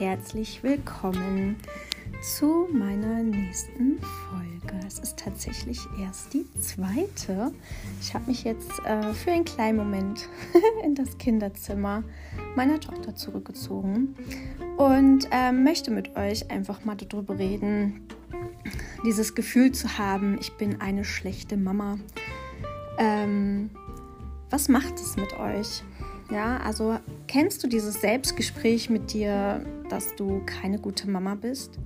herzlich 0.00 0.62
willkommen 0.62 1.56
zu 2.22 2.66
meiner 2.72 3.22
nächsten 3.22 4.00
Folge. 4.00 4.86
Es 4.86 4.98
ist 4.98 5.18
tatsächlich 5.18 5.78
erst 6.00 6.32
die 6.32 6.46
zweite. 6.58 7.52
Ich 8.00 8.14
habe 8.14 8.24
mich 8.28 8.44
jetzt 8.44 8.70
äh, 8.86 9.12
für 9.12 9.30
einen 9.30 9.44
kleinen 9.44 9.76
Moment 9.76 10.26
in 10.84 10.94
das 10.94 11.18
Kinderzimmer 11.18 12.02
meiner 12.56 12.80
Tochter 12.80 13.14
zurückgezogen 13.14 14.16
und 14.78 15.28
äh, 15.32 15.52
möchte 15.52 15.90
mit 15.90 16.16
euch 16.16 16.50
einfach 16.50 16.82
mal 16.86 16.96
darüber 16.96 17.38
reden, 17.38 18.08
dieses 19.04 19.34
Gefühl 19.34 19.72
zu 19.72 19.98
haben, 19.98 20.38
ich 20.40 20.54
bin 20.54 20.80
eine 20.80 21.04
schlechte 21.04 21.58
Mama. 21.58 21.98
Ähm, 22.96 23.68
was 24.48 24.68
macht 24.70 24.94
es 24.94 25.16
mit 25.16 25.38
euch? 25.38 25.82
Ja, 26.30 26.58
also 26.58 26.98
kennst 27.26 27.62
du 27.64 27.68
dieses 27.68 28.00
Selbstgespräch 28.00 28.88
mit 28.88 29.12
dir, 29.12 29.64
dass 29.88 30.14
du 30.14 30.42
keine 30.46 30.78
gute 30.78 31.10
Mama 31.10 31.34
bist? 31.34 31.78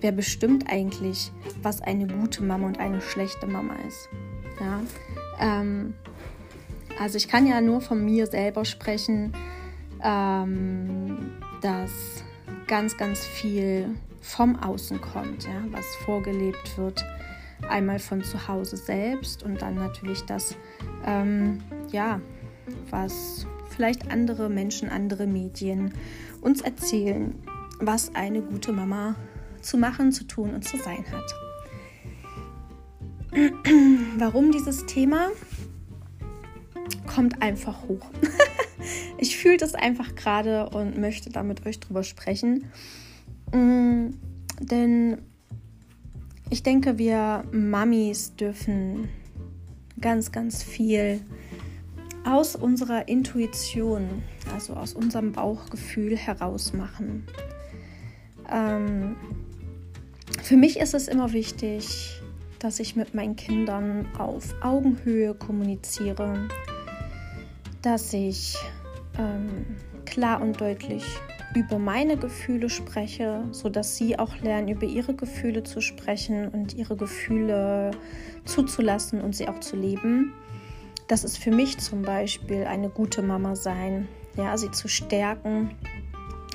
Wer 0.00 0.12
bestimmt 0.12 0.64
eigentlich, 0.68 1.32
was 1.62 1.80
eine 1.80 2.06
gute 2.06 2.42
Mama 2.42 2.66
und 2.66 2.78
eine 2.78 3.00
schlechte 3.00 3.46
Mama 3.46 3.74
ist? 3.88 4.08
Ja, 4.60 4.80
ähm, 5.40 5.94
also 7.00 7.16
ich 7.16 7.28
kann 7.28 7.46
ja 7.46 7.60
nur 7.60 7.80
von 7.80 8.04
mir 8.04 8.26
selber 8.26 8.64
sprechen, 8.64 9.32
ähm, 10.02 11.30
dass 11.62 11.90
ganz, 12.66 12.96
ganz 12.98 13.24
viel 13.24 13.94
vom 14.20 14.56
Außen 14.56 15.00
kommt, 15.00 15.44
ja, 15.44 15.64
was 15.70 15.86
vorgelebt 16.04 16.76
wird. 16.76 17.04
Einmal 17.68 18.00
von 18.00 18.22
zu 18.22 18.48
Hause 18.48 18.76
selbst 18.76 19.44
und 19.44 19.62
dann 19.62 19.76
natürlich 19.76 20.22
das, 20.22 20.56
ähm, 21.06 21.62
ja, 21.90 22.20
was 22.90 23.46
vielleicht 23.72 24.10
andere 24.10 24.48
Menschen, 24.48 24.88
andere 24.88 25.26
Medien 25.26 25.92
uns 26.40 26.60
erzählen, 26.60 27.34
was 27.80 28.14
eine 28.14 28.42
gute 28.42 28.72
Mama 28.72 29.16
zu 29.60 29.78
machen, 29.78 30.12
zu 30.12 30.24
tun 30.24 30.54
und 30.54 30.64
zu 30.64 30.76
sein 30.76 31.04
hat. 31.10 31.34
Warum 34.18 34.52
dieses 34.52 34.86
Thema? 34.86 35.30
Kommt 37.06 37.40
einfach 37.40 37.88
hoch. 37.88 38.10
ich 39.18 39.36
fühle 39.36 39.56
das 39.56 39.74
einfach 39.74 40.14
gerade 40.14 40.68
und 40.70 40.98
möchte 40.98 41.30
da 41.30 41.42
mit 41.42 41.66
euch 41.66 41.80
drüber 41.80 42.02
sprechen. 42.02 42.70
Mm, 43.52 44.10
denn 44.60 45.18
ich 46.50 46.62
denke, 46.62 46.98
wir 46.98 47.44
Mamis 47.52 48.36
dürfen 48.36 49.08
ganz, 50.00 50.32
ganz 50.32 50.62
viel 50.62 51.20
aus 52.24 52.56
unserer 52.56 53.08
Intuition, 53.08 54.22
also 54.54 54.74
aus 54.74 54.94
unserem 54.94 55.32
Bauchgefühl 55.32 56.16
heraus 56.16 56.72
machen. 56.72 57.26
Ähm, 58.50 59.16
für 60.42 60.56
mich 60.56 60.78
ist 60.78 60.94
es 60.94 61.08
immer 61.08 61.32
wichtig, 61.32 62.20
dass 62.58 62.78
ich 62.78 62.94
mit 62.96 63.14
meinen 63.14 63.36
Kindern 63.36 64.06
auf 64.18 64.54
Augenhöhe 64.62 65.34
kommuniziere, 65.34 66.48
dass 67.82 68.12
ich 68.12 68.56
ähm, 69.18 69.76
klar 70.04 70.40
und 70.40 70.60
deutlich 70.60 71.04
über 71.54 71.78
meine 71.78 72.16
Gefühle 72.16 72.70
spreche, 72.70 73.44
sodass 73.50 73.96
sie 73.96 74.18
auch 74.18 74.36
lernen, 74.38 74.68
über 74.68 74.86
ihre 74.86 75.14
Gefühle 75.14 75.64
zu 75.64 75.80
sprechen 75.80 76.48
und 76.48 76.74
ihre 76.74 76.96
Gefühle 76.96 77.90
zuzulassen 78.44 79.20
und 79.20 79.34
sie 79.34 79.48
auch 79.48 79.60
zu 79.60 79.76
leben. 79.76 80.32
Das 81.12 81.24
ist 81.24 81.36
für 81.36 81.50
mich 81.50 81.76
zum 81.76 82.00
Beispiel 82.00 82.64
eine 82.64 82.88
gute 82.88 83.20
Mama 83.20 83.54
sein, 83.54 84.08
ja, 84.34 84.56
sie 84.56 84.70
zu 84.70 84.88
stärken 84.88 85.76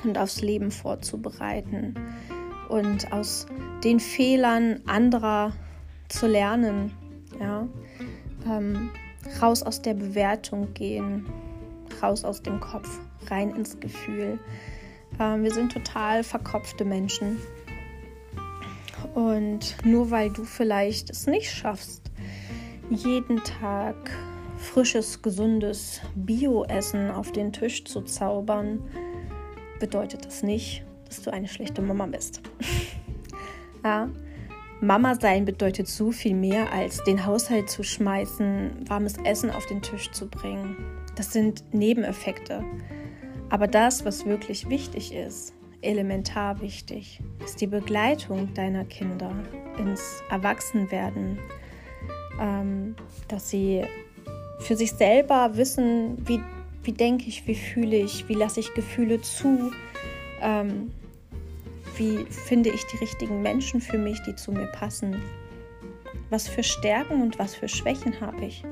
und 0.03 0.17
aufs 0.17 0.41
Leben 0.41 0.71
vorzubereiten 0.71 1.93
und 2.67 3.13
aus 3.13 3.45
den 3.83 3.99
Fehlern 3.99 4.81
anderer 4.87 5.53
zu 6.09 6.25
lernen, 6.25 6.91
ja, 7.39 7.67
ähm, 8.47 8.89
raus 9.39 9.61
aus 9.61 9.83
der 9.83 9.93
Bewertung 9.93 10.73
gehen, 10.73 11.27
raus 12.01 12.23
aus 12.23 12.41
dem 12.41 12.59
Kopf, 12.59 12.89
rein 13.29 13.51
ins 13.51 13.79
Gefühl. 13.79 14.39
Ähm, 15.19 15.43
wir 15.43 15.53
sind 15.53 15.71
total 15.71 16.23
verkopfte 16.23 16.83
Menschen. 16.83 17.37
Und 19.13 19.75
nur 19.85 20.09
weil 20.09 20.31
du 20.31 20.45
vielleicht 20.45 21.11
es 21.11 21.27
nicht 21.27 21.51
schaffst, 21.51 22.01
jeden 22.89 23.43
Tag 23.43 23.95
frisches, 24.57 25.21
gesundes 25.21 26.01
Bio-Essen 26.15 27.11
auf 27.11 27.31
den 27.31 27.53
Tisch 27.53 27.85
zu 27.85 28.01
zaubern, 28.01 28.81
bedeutet 29.79 30.25
das 30.25 30.43
nicht, 30.43 30.83
dass 31.07 31.21
du 31.21 31.31
eine 31.31 31.47
schlechte 31.47 31.81
Mama 31.81 32.05
bist. 32.07 32.41
ja, 33.83 34.09
Mama 34.81 35.15
sein 35.15 35.45
bedeutet 35.45 35.87
so 35.87 36.11
viel 36.11 36.35
mehr 36.35 36.71
als 36.71 37.03
den 37.03 37.25
Haushalt 37.25 37.69
zu 37.69 37.83
schmeißen, 37.83 38.85
warmes 38.87 39.15
Essen 39.23 39.49
auf 39.49 39.65
den 39.65 39.81
Tisch 39.81 40.11
zu 40.11 40.27
bringen. 40.27 40.75
Das 41.15 41.33
sind 41.33 41.63
Nebeneffekte. 41.73 42.63
Aber 43.49 43.67
das, 43.67 44.05
was 44.05 44.25
wirklich 44.25 44.69
wichtig 44.69 45.13
ist, 45.13 45.53
elementar 45.81 46.61
wichtig, 46.61 47.21
ist 47.43 47.61
die 47.61 47.67
Begleitung 47.67 48.53
deiner 48.53 48.85
Kinder 48.85 49.31
ins 49.79 50.21
Erwachsenwerden, 50.29 51.39
ähm, 52.39 52.95
dass 53.27 53.49
sie 53.49 53.83
für 54.59 54.75
sich 54.75 54.91
selber 54.91 55.51
wissen, 55.55 56.17
wie, 56.27 56.41
wie 56.83 56.91
denke 56.91 57.25
ich, 57.27 57.47
wie 57.47 57.55
fühle 57.55 57.97
ich, 57.97 58.27
wie 58.27 58.33
lasse 58.33 58.59
ich 58.59 58.73
Gefühle 58.73 59.21
zu, 59.21 59.71
ähm, 60.41 60.91
wie 61.95 62.25
finde 62.25 62.69
ich 62.69 62.83
die 62.85 62.97
richtigen 62.97 63.41
Menschen 63.41 63.81
für 63.81 63.97
mich, 63.97 64.21
die 64.23 64.35
zu 64.35 64.51
mir 64.51 64.67
passen, 64.67 65.21
was 66.29 66.47
für 66.47 66.63
Stärken 66.63 67.21
und 67.21 67.39
was 67.39 67.55
für 67.55 67.67
Schwächen 67.67 68.19
habe 68.21 68.45
ich. 68.45 68.63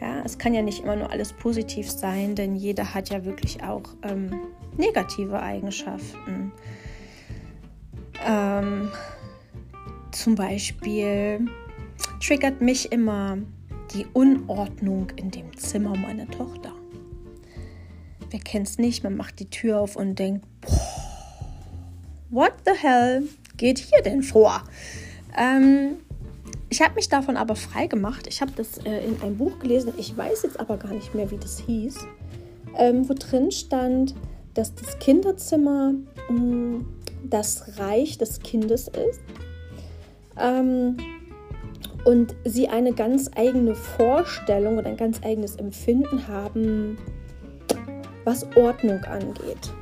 Ja, 0.00 0.22
es 0.24 0.38
kann 0.38 0.54
ja 0.54 0.62
nicht 0.62 0.82
immer 0.82 0.96
nur 0.96 1.10
alles 1.10 1.32
positiv 1.32 1.90
sein, 1.90 2.34
denn 2.34 2.56
jeder 2.56 2.94
hat 2.94 3.10
ja 3.10 3.24
wirklich 3.24 3.62
auch 3.62 3.82
ähm, 4.02 4.30
negative 4.76 5.40
Eigenschaften. 5.40 6.52
Ähm, 8.26 8.90
zum 10.10 10.34
Beispiel 10.34 11.46
triggert 12.24 12.60
mich 12.60 12.92
immer 12.92 13.38
die 13.94 14.06
Unordnung 14.12 15.10
in 15.16 15.30
dem 15.30 15.56
Zimmer 15.56 15.96
meiner 15.96 16.28
Tochter. 16.28 16.72
Wer 18.30 18.40
kennt 18.40 18.68
es 18.68 18.78
nicht? 18.78 19.04
Man 19.04 19.16
macht 19.16 19.38
die 19.38 19.48
Tür 19.48 19.80
auf 19.80 19.94
und 19.94 20.18
denkt, 20.18 20.44
what 22.30 22.52
the 22.66 22.72
hell 22.76 23.22
geht 23.56 23.78
hier 23.78 24.02
denn 24.02 24.22
vor? 24.22 24.64
Ähm, 25.38 25.98
ich 26.68 26.82
habe 26.82 26.94
mich 26.94 27.08
davon 27.08 27.36
aber 27.36 27.54
frei 27.54 27.86
gemacht. 27.86 28.26
Ich 28.26 28.40
habe 28.40 28.50
das 28.56 28.78
äh, 28.78 29.04
in 29.04 29.22
einem 29.22 29.38
Buch 29.38 29.60
gelesen. 29.60 29.92
Ich 29.96 30.16
weiß 30.16 30.42
jetzt 30.42 30.58
aber 30.58 30.76
gar 30.76 30.92
nicht 30.92 31.14
mehr, 31.14 31.30
wie 31.30 31.38
das 31.38 31.60
hieß. 31.60 31.98
Ähm, 32.76 33.08
wo 33.08 33.14
drin 33.14 33.52
stand, 33.52 34.16
dass 34.54 34.74
das 34.74 34.98
Kinderzimmer 34.98 35.94
mh, 36.28 36.40
mm, 36.40 36.86
das 37.22 37.78
Reich 37.78 38.18
des 38.18 38.40
Kindes 38.40 38.88
ist. 38.88 39.20
Ähm, 40.36 40.96
und 42.04 42.34
sie 42.44 42.68
eine 42.68 42.92
ganz 42.92 43.30
eigene 43.36 43.74
Vorstellung 43.74 44.78
und 44.78 44.86
ein 44.86 44.96
ganz 44.96 45.22
eigenes 45.24 45.56
Empfinden 45.56 46.28
haben, 46.28 46.98
was 48.24 48.46
Ordnung 48.56 49.02
angeht. 49.04 49.72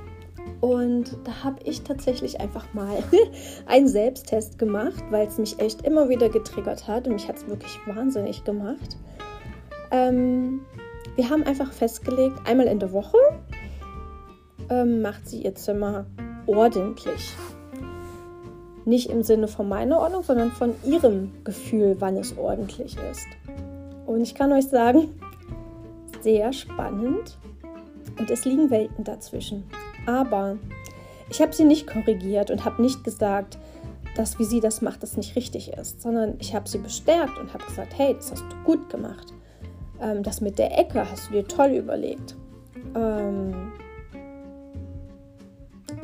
Und 0.60 1.18
da 1.24 1.42
habe 1.42 1.58
ich 1.64 1.82
tatsächlich 1.82 2.40
einfach 2.40 2.72
mal 2.72 3.02
einen 3.66 3.88
Selbsttest 3.88 4.58
gemacht, 4.58 5.02
weil 5.10 5.26
es 5.26 5.38
mich 5.38 5.58
echt 5.58 5.82
immer 5.82 6.08
wieder 6.08 6.28
getriggert 6.28 6.86
hat 6.86 7.06
und 7.06 7.14
mich 7.14 7.28
hat 7.28 7.36
es 7.36 7.48
wirklich 7.48 7.78
wahnsinnig 7.86 8.44
gemacht. 8.44 8.96
Ähm, 9.90 10.60
wir 11.16 11.28
haben 11.28 11.42
einfach 11.42 11.72
festgelegt, 11.72 12.36
einmal 12.46 12.68
in 12.68 12.78
der 12.78 12.92
Woche 12.92 13.18
ähm, 14.70 15.02
macht 15.02 15.28
sie 15.28 15.42
ihr 15.42 15.54
Zimmer 15.54 16.06
ordentlich. 16.46 17.34
Nicht 18.84 19.10
im 19.10 19.22
Sinne 19.22 19.48
von 19.48 19.68
meiner 19.68 19.98
Ordnung, 20.00 20.22
sondern 20.22 20.50
von 20.50 20.74
ihrem 20.84 21.32
Gefühl, 21.44 21.96
wann 22.00 22.16
es 22.16 22.36
ordentlich 22.36 22.96
ist. 23.10 23.26
Und 24.06 24.22
ich 24.22 24.34
kann 24.34 24.52
euch 24.52 24.66
sagen, 24.66 25.08
sehr 26.20 26.52
spannend 26.52 27.38
und 28.18 28.30
es 28.30 28.44
liegen 28.44 28.70
Welten 28.70 29.04
dazwischen. 29.04 29.64
Aber 30.06 30.56
ich 31.30 31.40
habe 31.40 31.52
sie 31.52 31.64
nicht 31.64 31.86
korrigiert 31.86 32.50
und 32.50 32.64
habe 32.64 32.82
nicht 32.82 33.04
gesagt, 33.04 33.58
dass 34.16 34.38
wie 34.38 34.44
sie 34.44 34.60
das 34.60 34.82
macht, 34.82 35.02
das 35.02 35.16
nicht 35.16 35.36
richtig 35.36 35.72
ist, 35.72 36.02
sondern 36.02 36.34
ich 36.38 36.54
habe 36.54 36.68
sie 36.68 36.78
bestärkt 36.78 37.38
und 37.38 37.54
habe 37.54 37.64
gesagt, 37.64 37.96
hey, 37.96 38.14
das 38.14 38.32
hast 38.32 38.44
du 38.50 38.56
gut 38.64 38.90
gemacht. 38.90 39.32
Ähm, 40.00 40.22
das 40.22 40.40
mit 40.40 40.58
der 40.58 40.78
Ecke 40.78 41.10
hast 41.10 41.28
du 41.28 41.32
dir 41.32 41.48
toll 41.48 41.70
überlegt. 41.70 42.36
Ähm, 42.94 43.72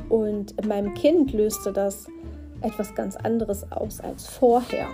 und 0.09 0.53
in 0.53 0.69
meinem 0.69 0.95
Kind 0.95 1.33
löste 1.33 1.73
das 1.73 2.07
etwas 2.63 2.95
ganz 2.95 3.17
anderes 3.17 3.71
aus 3.71 4.01
als 4.01 4.27
vorher. 4.27 4.89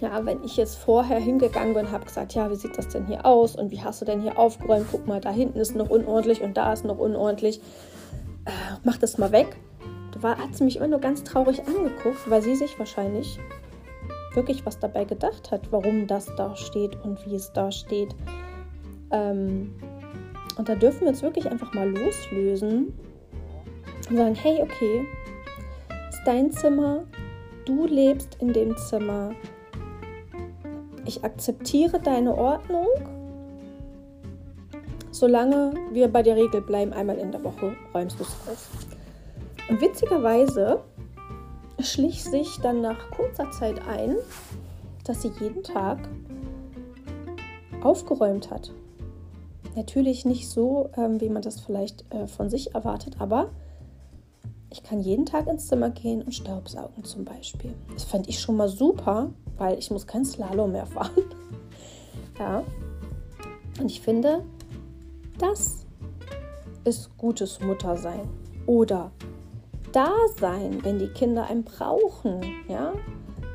Ja, 0.00 0.24
wenn 0.24 0.42
ich 0.44 0.56
jetzt 0.56 0.76
vorher 0.76 1.18
hingegangen 1.18 1.74
bin 1.74 1.86
und 1.86 1.92
habe 1.92 2.06
gesagt, 2.06 2.34
ja, 2.34 2.50
wie 2.50 2.54
sieht 2.56 2.78
das 2.78 2.88
denn 2.88 3.06
hier 3.06 3.26
aus 3.26 3.54
und 3.54 3.70
wie 3.70 3.82
hast 3.82 4.00
du 4.00 4.06
denn 4.06 4.22
hier 4.22 4.38
aufgeräumt? 4.38 4.86
Guck 4.90 5.06
mal, 5.06 5.20
da 5.20 5.30
hinten 5.30 5.58
ist 5.58 5.76
noch 5.76 5.90
unordentlich 5.90 6.40
und 6.40 6.56
da 6.56 6.72
ist 6.72 6.84
noch 6.84 6.98
unordentlich. 6.98 7.60
äh, 8.46 8.50
mach 8.82 8.96
das 8.96 9.18
mal 9.18 9.32
weg. 9.32 9.56
Da 10.20 10.36
hat 10.36 10.54
sie 10.54 10.64
mich 10.64 10.76
immer 10.76 10.88
nur 10.88 11.00
ganz 11.00 11.22
traurig 11.22 11.66
angeguckt, 11.66 12.30
weil 12.30 12.42
sie 12.42 12.54
sich 12.54 12.78
wahrscheinlich 12.78 13.38
wirklich 14.34 14.64
was 14.64 14.78
dabei 14.78 15.04
gedacht 15.04 15.50
hat, 15.50 15.70
warum 15.70 16.06
das 16.06 16.34
da 16.36 16.56
steht 16.56 16.96
und 17.04 17.24
wie 17.26 17.34
es 17.34 17.52
da 17.52 17.70
steht. 17.70 18.14
Ähm, 19.10 19.74
und 20.56 20.68
da 20.68 20.74
dürfen 20.74 21.02
wir 21.02 21.08
uns 21.08 21.22
wirklich 21.22 21.50
einfach 21.50 21.72
mal 21.74 21.88
loslösen 21.88 22.92
und 24.08 24.16
sagen, 24.16 24.34
hey, 24.34 24.62
okay, 24.62 25.06
ist 26.20 26.26
dein 26.26 26.52
Zimmer, 26.52 27.04
du 27.64 27.86
lebst 27.86 28.36
in 28.40 28.52
dem 28.52 28.76
Zimmer, 28.76 29.32
ich 31.06 31.24
akzeptiere 31.24 31.98
deine 31.98 32.36
Ordnung, 32.36 32.88
solange 35.10 35.72
wir 35.92 36.08
bei 36.08 36.22
der 36.22 36.36
Regel 36.36 36.60
bleiben, 36.60 36.92
einmal 36.92 37.16
in 37.16 37.32
der 37.32 37.42
Woche 37.42 37.74
räumst 37.94 38.18
du 38.18 38.24
es 38.24 38.36
auf. 38.46 38.68
Und 39.70 39.80
witzigerweise 39.80 40.80
schlich 41.78 42.22
sich 42.22 42.60
dann 42.60 42.82
nach 42.82 43.10
kurzer 43.12 43.50
Zeit 43.50 43.80
ein, 43.88 44.16
dass 45.04 45.22
sie 45.22 45.32
jeden 45.40 45.62
Tag 45.62 45.98
aufgeräumt 47.82 48.50
hat. 48.50 48.72
Natürlich 49.74 50.26
nicht 50.26 50.50
so, 50.50 50.90
ähm, 50.98 51.18
wie 51.20 51.30
man 51.30 51.40
das 51.40 51.60
vielleicht 51.60 52.04
äh, 52.12 52.26
von 52.26 52.50
sich 52.50 52.74
erwartet, 52.74 53.16
aber 53.20 53.48
ich 54.70 54.82
kann 54.82 55.00
jeden 55.00 55.26
Tag 55.26 55.48
ins 55.48 55.66
Zimmer 55.66 55.90
gehen 55.90 56.22
und 56.22 56.32
Staubsaugen 56.32 57.04
zum 57.04 57.24
Beispiel. 57.24 57.74
Das 57.92 58.04
fand 58.04 58.28
ich 58.28 58.38
schon 58.38 58.56
mal 58.56 58.68
super, 58.68 59.30
weil 59.58 59.78
ich 59.78 59.90
muss 59.90 60.06
kein 60.06 60.24
Slalom 60.24 60.72
mehr 60.72 60.86
fahren. 60.86 61.24
ja. 62.38 62.62
Und 63.80 63.90
ich 63.90 64.00
finde, 64.00 64.44
das 65.38 65.86
ist 66.84 67.16
gutes 67.18 67.60
Muttersein. 67.60 68.28
Oder 68.66 69.10
da 69.92 70.12
sein, 70.38 70.78
wenn 70.84 70.98
die 70.98 71.08
Kinder 71.08 71.46
einen 71.48 71.64
brauchen, 71.64 72.40
ja, 72.68 72.92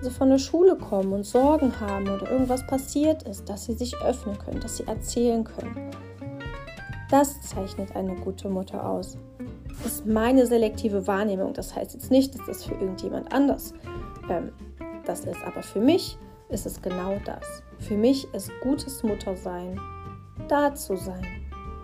sie 0.02 0.12
von 0.12 0.30
der 0.30 0.38
Schule 0.38 0.76
kommen 0.76 1.14
und 1.14 1.26
Sorgen 1.26 1.80
haben 1.80 2.10
oder 2.10 2.30
irgendwas 2.30 2.66
passiert 2.68 3.24
ist, 3.24 3.48
dass 3.50 3.66
sie 3.66 3.74
sich 3.74 3.96
öffnen 4.02 4.38
können, 4.38 4.60
dass 4.60 4.78
sie 4.78 4.88
erzählen 4.88 5.44
können. 5.44 5.92
Das 7.10 7.42
zeichnet 7.42 7.96
eine 7.96 8.16
gute 8.16 8.50
Mutter 8.50 8.88
aus. 8.88 9.18
Ist 9.84 10.06
meine 10.06 10.46
selektive 10.46 11.08
Wahrnehmung. 11.08 11.54
Das 11.54 11.76
heißt 11.76 11.94
jetzt 11.94 12.12
nicht, 12.12 12.38
dass 12.38 12.46
das 12.46 12.64
für 12.64 12.76
irgendjemand 12.76 13.32
anders 13.34 13.74
ähm, 14.30 14.52
das 15.06 15.26
ist, 15.26 15.44
aber 15.46 15.62
für 15.62 15.80
mich 15.80 16.18
ist 16.50 16.66
es 16.66 16.82
genau 16.82 17.20
das. 17.26 17.64
Für 17.80 17.96
mich 17.96 18.32
ist 18.34 18.52
gutes 18.62 19.04
Muttersein, 19.04 19.80
da 20.48 20.74
zu 20.74 20.96
sein, 20.96 21.26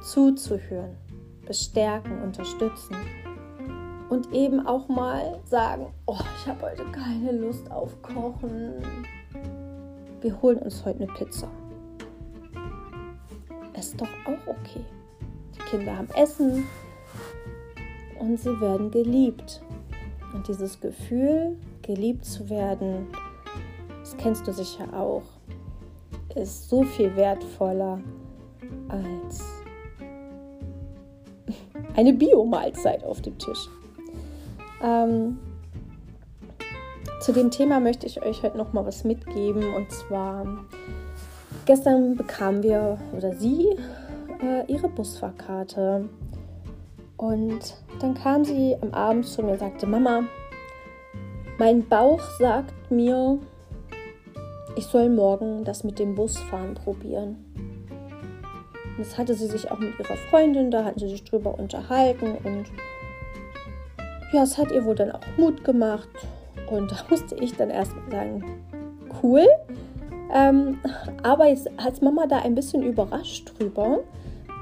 zuzuhören, 0.01 0.97
bestärken, 1.45 2.21
unterstützen 2.21 2.95
und 4.09 4.31
eben 4.33 4.65
auch 4.65 4.87
mal 4.87 5.39
sagen, 5.45 5.87
oh, 6.05 6.19
ich 6.37 6.47
habe 6.47 6.63
heute 6.63 6.83
keine 6.91 7.31
Lust 7.31 7.69
auf 7.71 8.01
Kochen. 8.01 8.73
Wir 10.21 10.41
holen 10.41 10.59
uns 10.59 10.83
heute 10.85 11.03
eine 11.03 11.13
Pizza. 11.13 11.47
Ist 13.77 13.99
doch 13.99 14.09
auch 14.25 14.47
okay. 14.47 14.85
Die 15.55 15.59
Kinder 15.69 15.97
haben 15.97 16.09
Essen 16.15 16.65
und 18.21 18.39
sie 18.39 18.61
werden 18.61 18.91
geliebt. 18.91 19.61
Und 20.33 20.47
dieses 20.47 20.79
Gefühl, 20.79 21.57
geliebt 21.81 22.23
zu 22.23 22.49
werden, 22.49 23.07
das 23.99 24.15
kennst 24.17 24.47
du 24.47 24.53
sicher 24.53 24.87
auch, 24.93 25.23
ist 26.35 26.69
so 26.69 26.83
viel 26.83 27.15
wertvoller 27.15 27.99
als 28.87 29.43
eine 31.95 32.13
Biomahlzeit 32.13 33.03
auf 33.03 33.21
dem 33.21 33.37
Tisch. 33.37 33.67
Ähm, 34.81 35.39
zu 37.19 37.33
dem 37.33 37.51
Thema 37.51 37.79
möchte 37.79 38.07
ich 38.07 38.23
euch 38.23 38.41
heute 38.41 38.57
noch 38.57 38.73
mal 38.73 38.85
was 38.85 39.03
mitgeben. 39.03 39.73
Und 39.75 39.91
zwar, 39.91 40.45
gestern 41.65 42.15
bekamen 42.15 42.63
wir 42.63 42.97
oder 43.15 43.35
sie 43.35 43.67
äh, 44.41 44.65
ihre 44.71 44.89
Busfahrkarte. 44.89 46.09
Und 47.21 47.75
dann 47.99 48.15
kam 48.15 48.43
sie 48.43 48.75
am 48.81 48.95
Abend 48.95 49.27
zu 49.27 49.43
mir 49.43 49.51
und 49.51 49.59
sagte, 49.59 49.85
Mama, 49.85 50.23
mein 51.59 51.87
Bauch 51.87 52.19
sagt 52.39 52.89
mir, 52.89 53.37
ich 54.75 54.85
soll 54.87 55.07
morgen 55.07 55.63
das 55.63 55.83
mit 55.83 55.99
dem 55.99 56.15
Busfahren 56.15 56.73
probieren. 56.73 57.37
Das 58.97 59.19
hatte 59.19 59.35
sie 59.35 59.45
sich 59.45 59.69
auch 59.69 59.77
mit 59.77 59.99
ihrer 59.99 60.17
Freundin, 60.31 60.71
da 60.71 60.83
hatten 60.83 60.97
sie 60.97 61.09
sich 61.09 61.23
drüber 61.23 61.59
unterhalten 61.59 62.37
und 62.43 62.65
ja, 64.33 64.41
es 64.41 64.57
hat 64.57 64.71
ihr 64.71 64.83
wohl 64.83 64.95
dann 64.95 65.11
auch 65.11 65.21
Mut 65.37 65.63
gemacht. 65.63 66.09
Und 66.71 66.91
da 66.91 66.95
musste 67.09 67.35
ich 67.35 67.55
dann 67.55 67.69
erstmal 67.69 68.09
sagen, 68.09 68.43
cool. 69.21 69.45
Ähm, 70.33 70.79
aber 71.21 71.49
jetzt 71.49 71.69
als 71.77 72.01
Mama 72.01 72.25
da 72.25 72.39
ein 72.39 72.55
bisschen 72.55 72.81
überrascht 72.81 73.51
drüber. 73.59 73.99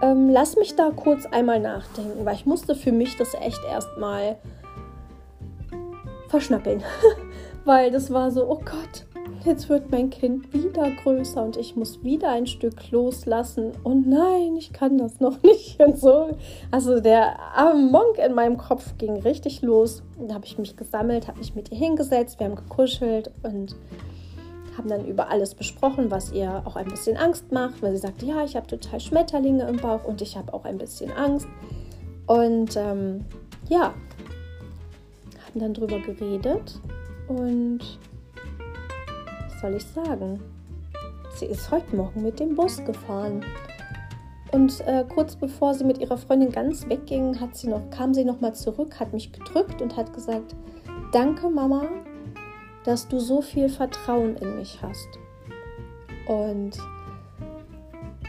Ähm, 0.02 0.30
lass 0.30 0.56
mich 0.56 0.76
da 0.76 0.92
kurz 0.92 1.26
einmal 1.26 1.60
nachdenken, 1.60 2.26
weil 2.26 2.36
ich 2.36 2.46
musste 2.46 2.76
für 2.76 2.92
mich 2.92 3.18
das 3.18 3.34
echt 3.34 3.64
erstmal 3.66 4.38
verschnappeln. 6.30 6.84
weil 7.66 7.92
das 7.92 8.12
war 8.12 8.32
so, 8.32 8.50
oh 8.50 8.60
Gott, 8.64 9.06
jetzt 9.46 9.70
wird 9.70 9.92
mein 9.92 10.10
Kind 10.10 10.54
wieder 10.54 10.90
größer 11.04 11.44
und 11.44 11.58
ich 11.58 11.76
muss 11.76 12.04
wieder 12.04 12.30
ein 12.30 12.48
Stück 12.48 12.92
loslassen. 12.92 13.74
Und 13.84 14.08
nein, 14.08 14.56
ich 14.58 14.74
kann 14.74 14.98
das 14.98 15.20
noch 15.20 15.42
nicht. 15.44 15.80
Und 15.82 15.98
so. 15.98 16.38
Also 16.72 17.00
der 17.00 17.40
arme 17.40 17.90
Monk 17.92 18.18
in 18.18 18.34
meinem 18.34 18.58
Kopf 18.58 18.98
ging 18.98 19.18
richtig 19.18 19.62
los. 19.62 20.04
Da 20.28 20.36
habe 20.36 20.46
ich 20.46 20.58
mich 20.58 20.78
gesammelt, 20.78 21.28
habe 21.28 21.40
mich 21.40 21.56
mit 21.56 21.72
ihr 21.72 21.78
hingesetzt, 21.78 22.40
wir 22.40 22.48
haben 22.48 22.56
gekuschelt 22.56 23.32
und 23.44 23.76
haben 24.80 24.90
dann 24.90 25.06
über 25.06 25.30
alles 25.30 25.54
besprochen, 25.56 26.10
was 26.10 26.32
ihr 26.32 26.64
auch 26.66 26.78
ein 26.78 26.88
bisschen 26.88 27.18
Angst 27.18 27.52
macht, 27.52 27.82
weil 27.82 27.92
sie 27.92 27.98
sagte, 27.98 28.26
ja, 28.26 28.46
ich 28.46 28.56
habe 28.56 28.66
total 28.66 29.00
Schmetterlinge 29.02 29.68
im 29.68 29.76
Bauch 29.76 30.06
und 30.06 30.22
ich 30.22 30.38
habe 30.38 30.54
auch 30.54 30.64
ein 30.64 30.78
bisschen 30.78 31.12
Angst. 31.12 31.48
Und 32.28 32.78
ähm, 32.78 33.26
ja, 33.68 33.94
haben 35.46 35.60
dann 35.60 35.74
drüber 35.74 36.00
geredet 36.00 36.80
und 37.28 37.80
soll 39.60 39.76
ich 39.76 39.86
sagen? 39.86 40.40
Sie 41.36 41.46
ist 41.46 41.70
heute 41.72 41.96
Morgen 41.96 42.24
mit 42.24 42.40
dem 42.40 42.56
Bus 42.56 42.78
gefahren. 42.86 43.44
Und 44.54 44.80
äh, 44.88 45.04
kurz 45.14 45.36
bevor 45.36 45.74
sie 45.74 45.84
mit 45.84 45.98
ihrer 45.98 46.18
Freundin 46.18 46.52
ganz 46.52 46.88
wegging, 46.88 47.40
hat 47.42 47.56
sie 47.58 47.68
noch, 47.68 47.90
kam 47.90 48.14
sie 48.14 48.24
noch 48.24 48.40
mal 48.40 48.54
zurück, 48.54 48.98
hat 49.00 49.12
mich 49.12 49.34
gedrückt 49.34 49.82
und 49.82 49.98
hat 49.98 50.14
gesagt, 50.14 50.56
danke 51.12 51.50
Mama, 51.50 51.84
dass 52.86 53.08
du 53.08 53.20
so 53.20 53.42
viel 53.42 53.70
Vertrauen 53.70 54.36
in 54.38 54.58
mich 54.58 54.80
hast. 54.82 55.08
Und 56.28 56.78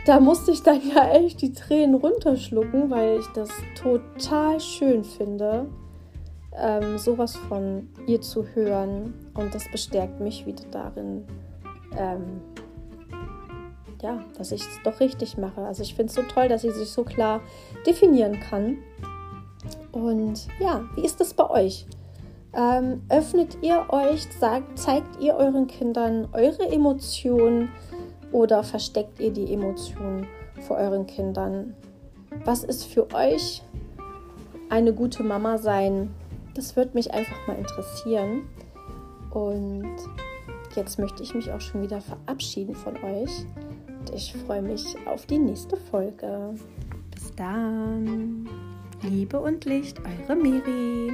da 0.07 0.21
musste 0.21 0.50
ich 0.50 0.62
dann 0.62 0.80
ja 0.95 1.11
echt 1.11 1.42
die 1.42 1.52
Tränen 1.52 1.95
runterschlucken, 1.95 2.90
weil 2.90 3.19
ich 3.19 3.26
das 3.35 3.50
total 3.80 4.61
schön 4.61 5.04
finde, 5.04 5.66
ähm, 6.57 6.99
sowas 6.99 7.37
von 7.37 7.88
ihr 8.07 8.21
zu 8.21 8.45
hören. 8.54 9.14
Und 9.35 9.54
das 9.54 9.71
bestärkt 9.71 10.21
mich 10.21 10.47
wieder 10.47 10.64
darin, 10.71 11.25
ähm, 11.97 12.40
ja, 14.02 14.25
dass 14.38 14.52
ich 14.52 14.62
es 14.62 14.80
doch 14.83 14.99
richtig 15.00 15.37
mache. 15.37 15.61
Also 15.61 15.83
ich 15.83 15.95
finde 15.95 16.11
es 16.11 16.14
so 16.14 16.23
toll, 16.23 16.49
dass 16.49 16.62
sie 16.62 16.71
sich 16.71 16.90
so 16.90 17.04
klar 17.04 17.40
definieren 17.87 18.40
kann. 18.40 18.78
Und 19.92 20.49
ja, 20.59 20.85
wie 20.95 21.04
ist 21.04 21.21
das 21.21 21.35
bei 21.35 21.49
euch? 21.50 21.87
Ähm, 22.52 23.02
öffnet 23.09 23.59
ihr 23.62 23.87
euch, 23.90 24.26
sagt, 24.38 24.78
zeigt 24.78 25.21
ihr 25.21 25.35
euren 25.35 25.69
Kindern 25.69 26.28
eure 26.33 26.69
Emotionen 26.71 27.71
oder 28.33 28.64
versteckt 28.64 29.21
ihr 29.21 29.33
die 29.33 29.52
Emotionen 29.52 30.26
vor 30.66 30.76
euren 30.76 31.07
Kindern? 31.07 31.75
Was 32.45 32.64
ist 32.64 32.85
für 32.85 33.12
euch 33.14 33.62
eine 34.69 34.92
gute 34.92 35.23
Mama 35.23 35.59
sein? 35.59 36.12
Das 36.54 36.75
würde 36.76 36.92
mich 36.95 37.12
einfach 37.12 37.47
mal 37.47 37.57
interessieren. 37.57 38.49
Und 39.30 39.97
jetzt 40.75 40.99
möchte 40.99 41.23
ich 41.23 41.35
mich 41.35 41.52
auch 41.52 41.61
schon 41.61 41.83
wieder 41.83 42.00
verabschieden 42.00 42.75
von 42.75 42.97
euch. 42.97 43.47
Und 43.87 44.12
ich 44.14 44.35
freue 44.47 44.62
mich 44.62 44.97
auf 45.07 45.26
die 45.26 45.38
nächste 45.38 45.76
Folge. 45.76 46.54
Bis 47.12 47.33
dann. 47.37 48.49
Liebe 49.02 49.40
und 49.40 49.64
Licht, 49.64 50.00
eure 50.00 50.37
Miri. 50.37 51.12